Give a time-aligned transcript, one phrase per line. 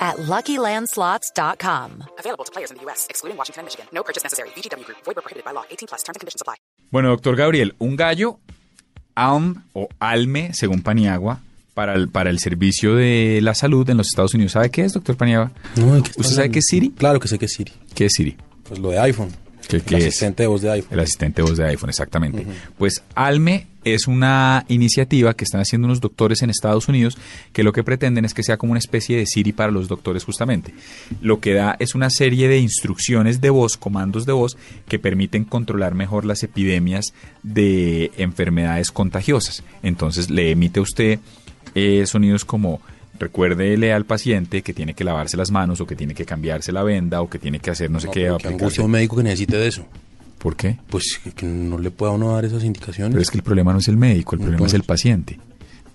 [0.00, 1.90] at LuckyLandSlots.com.
[2.18, 3.86] Available to players in the U.S., excluding Washington and Michigan.
[3.92, 4.48] No purchase necessary.
[4.56, 4.98] VGW Group.
[5.04, 5.64] Void prohibited by law.
[5.70, 6.02] 18 plus.
[6.02, 6.54] Terms and conditions apply.
[6.90, 8.38] Bueno, doctor Gabriel, un gallo,
[9.14, 11.40] AUM o ALME, según Paniagua,
[11.74, 14.52] para el, para el servicio de la salud en los Estados Unidos.
[14.52, 15.52] ¿Sabe qué es, doctor Paniagua?
[15.76, 16.52] No, ¿de qué ¿Usted sabe hablando?
[16.54, 16.90] qué es Siri?
[16.90, 17.72] Claro que sé que es Siri.
[17.94, 18.36] ¿Qué es Siri?
[18.64, 19.30] Pues lo de iPhone.
[19.68, 20.04] ¿Qué- el qué es?
[20.06, 20.92] asistente de voz de iPhone.
[20.94, 22.44] El asistente de voz de iPhone, exactamente.
[22.76, 27.16] Pues ALME es una iniciativa que están haciendo unos doctores en Estados Unidos
[27.52, 30.24] que lo que pretenden es que sea como una especie de Siri para los doctores
[30.24, 30.74] justamente.
[31.20, 34.56] Lo que da es una serie de instrucciones de voz, comandos de voz,
[34.88, 39.62] que permiten controlar mejor las epidemias de enfermedades contagiosas.
[39.82, 41.18] Entonces le emite a usted
[41.74, 42.80] eh, sonidos como
[43.18, 46.82] recuérdele al paciente que tiene que lavarse las manos o que tiene que cambiarse la
[46.82, 48.32] venda o que tiene que hacer no sé No, qué.
[48.40, 49.84] qué angustia un médico que necesite de eso.
[50.40, 50.78] ¿Por qué?
[50.88, 53.12] Pues que, no le pueda uno dar esas indicaciones.
[53.12, 55.38] Pero es que el problema no es el médico, el problema es el paciente.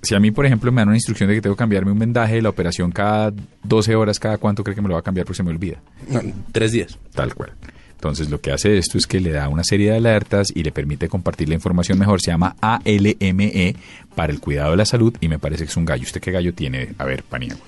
[0.00, 1.98] Si a mí, por ejemplo, me dan una instrucción de que tengo que cambiarme un
[1.98, 5.02] vendaje de la operación cada 12 horas, ¿cada cuánto cree que me lo va a
[5.02, 5.26] cambiar?
[5.26, 5.82] Porque se me olvida.
[6.08, 6.98] No, tres días.
[7.14, 7.52] Tal cual.
[7.96, 10.72] Entonces, lo que hace esto es que le da una serie de alertas y le
[10.72, 12.22] permite compartir la información mejor.
[12.22, 13.76] Se llama ALME
[14.14, 16.04] para el cuidado de la salud y me parece que es un gallo.
[16.04, 16.94] ¿Usted qué gallo tiene?
[16.96, 17.60] A ver, Paniagua.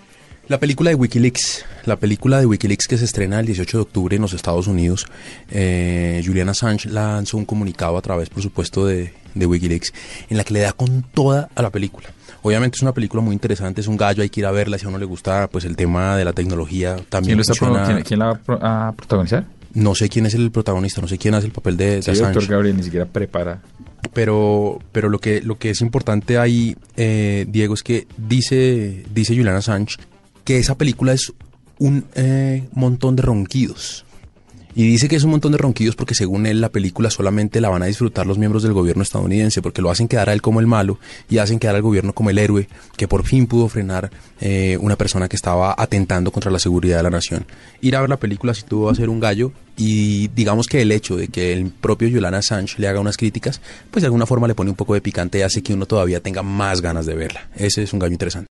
[0.49, 4.17] La película de Wikileaks, la película de Wikileaks que se estrena el 18 de octubre
[4.17, 5.07] en los Estados Unidos,
[5.51, 9.93] eh, Julian Assange lanzó un comunicado a través, por supuesto, de, de Wikileaks,
[10.29, 12.09] en la que le da con toda a la película.
[12.43, 14.85] Obviamente es una película muy interesante, es un gallo, hay que ir a verla, si
[14.85, 17.37] a uno le gusta pues el tema de la tecnología también.
[17.37, 19.47] ¿Quién, lo funciona- quién- quién la va a pro- a protagonizar?
[19.75, 22.11] No sé quién es el protagonista, no sé quién hace el papel de, de Sí,
[22.11, 22.35] Assange.
[22.35, 23.63] doctor Gabriel ni siquiera prepara.
[24.13, 29.35] pero pero lo que lo que es importante ahí eh, Diego es que dice dice
[29.37, 29.97] Julian Assange
[30.45, 31.33] que esa película es
[31.79, 34.05] un eh, montón de ronquidos
[34.75, 37.69] y dice que es un montón de ronquidos porque según él la película solamente la
[37.69, 40.61] van a disfrutar los miembros del gobierno estadounidense porque lo hacen quedar a él como
[40.61, 40.99] el malo
[41.29, 44.11] y hacen quedar al gobierno como el héroe que por fin pudo frenar
[44.41, 47.45] eh, una persona que estaba atentando contra la seguridad de la nación.
[47.83, 50.91] Ir a ver la película si tuvo a ser un gallo y digamos que el
[50.91, 53.61] hecho de que el propio Julian Assange le haga unas críticas
[53.91, 56.21] pues de alguna forma le pone un poco de picante y hace que uno todavía
[56.21, 57.49] tenga más ganas de verla.
[57.57, 58.49] Ese es un gallo interesante.